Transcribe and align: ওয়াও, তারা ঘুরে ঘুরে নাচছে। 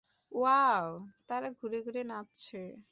ওয়াও, 0.31 0.87
তারা 1.27 1.47
ঘুরে 1.51 1.77
ঘুরে 1.83 2.01
নাচছে। 2.03 2.57